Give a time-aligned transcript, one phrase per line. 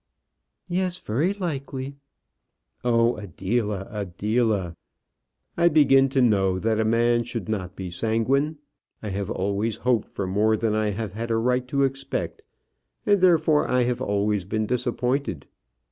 [0.67, 1.95] "Yes; very likely."
[2.83, 4.75] Oh, Adela, Adela!
[5.55, 8.57] "I begin to know that a man should not be sanguine.
[9.03, 12.41] I have always hoped for more than I have had a right to expect,
[13.05, 15.45] and, therefore, I have always been disappointed.